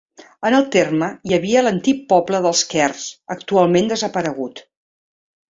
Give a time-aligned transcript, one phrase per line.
[0.47, 3.05] En el terme hi havia l'antic poble dels Quers,
[3.37, 4.65] actualment desaparegut.